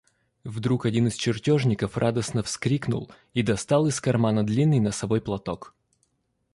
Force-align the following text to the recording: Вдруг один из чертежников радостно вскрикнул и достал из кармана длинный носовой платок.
Вдруг 0.45 0.87
один 0.87 1.05
из 1.09 1.13
чертежников 1.13 1.95
радостно 1.95 2.41
вскрикнул 2.41 3.11
и 3.35 3.43
достал 3.43 3.85
из 3.85 4.01
кармана 4.01 4.43
длинный 4.43 4.79
носовой 4.79 5.21
платок. 5.21 5.75